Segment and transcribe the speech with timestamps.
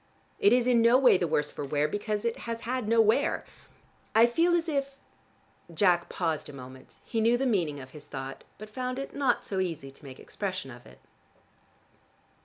[0.39, 3.45] It is in no way the worse for wear, because it has had no wear.
[4.15, 4.95] I feel as if"
[5.75, 9.43] Jack paused a moment: he knew the meaning of his thought, but found it not
[9.43, 11.01] so easy to make expression of it.